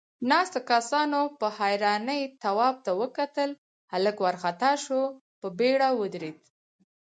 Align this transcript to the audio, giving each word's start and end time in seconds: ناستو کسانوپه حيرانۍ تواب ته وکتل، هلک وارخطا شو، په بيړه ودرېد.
ناستو 0.29 0.59
کسانوپه 0.69 1.47
حيرانۍ 1.59 2.21
تواب 2.41 2.75
ته 2.85 2.91
وکتل، 3.01 3.49
هلک 3.93 4.15
وارخطا 4.23 4.71
شو، 4.83 5.01
په 5.39 5.47
بيړه 5.57 5.89
ودرېد. 5.99 6.37